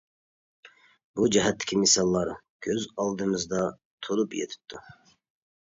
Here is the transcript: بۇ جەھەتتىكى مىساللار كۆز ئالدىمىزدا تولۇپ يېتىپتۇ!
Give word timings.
بۇ 1.19 1.27
جەھەتتىكى 1.35 1.77
مىساللار 1.83 2.33
كۆز 2.69 2.89
ئالدىمىزدا 3.05 3.63
تولۇپ 4.09 4.37
يېتىپتۇ! 4.43 4.85